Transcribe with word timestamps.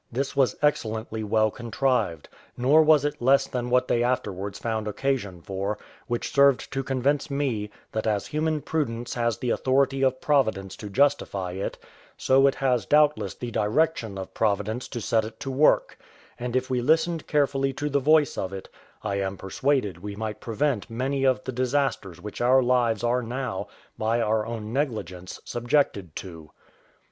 This 0.11 0.35
was 0.35 0.55
excellently 0.63 1.23
well 1.23 1.51
contrived: 1.51 2.27
nor 2.57 2.81
was 2.81 3.05
it 3.05 3.21
less 3.21 3.45
than 3.45 3.69
what 3.69 3.87
they 3.87 4.01
afterwards 4.01 4.57
found 4.57 4.87
occasion 4.87 5.43
for, 5.43 5.77
which 6.07 6.31
served 6.33 6.73
to 6.73 6.83
convince 6.83 7.29
me, 7.29 7.69
that 7.91 8.07
as 8.07 8.25
human 8.25 8.63
prudence 8.63 9.13
has 9.13 9.37
the 9.37 9.51
authority 9.51 10.01
of 10.03 10.19
Providence 10.19 10.75
to 10.77 10.89
justify 10.89 11.51
it, 11.51 11.77
so 12.17 12.47
it 12.47 12.55
has 12.55 12.87
doubtless 12.87 13.35
the 13.35 13.51
direction 13.51 14.17
of 14.17 14.33
Providence 14.33 14.87
to 14.87 14.99
set 15.01 15.23
it 15.23 15.39
to 15.41 15.51
work; 15.51 15.99
and 16.39 16.55
if 16.55 16.67
we 16.67 16.81
listened 16.81 17.27
carefully 17.27 17.71
to 17.73 17.87
the 17.87 17.99
voice 17.99 18.39
of 18.39 18.51
it, 18.51 18.69
I 19.03 19.19
am 19.19 19.37
persuaded 19.37 19.99
we 19.99 20.15
might 20.15 20.41
prevent 20.41 20.89
many 20.89 21.25
of 21.25 21.43
the 21.43 21.51
disasters 21.51 22.19
which 22.19 22.41
our 22.41 22.63
lives 22.63 23.03
are 23.03 23.21
now, 23.21 23.67
by 23.99 24.19
our 24.19 24.47
own 24.47 24.73
negligence, 24.73 25.39
subjected 25.45 26.15
to. 26.15 26.49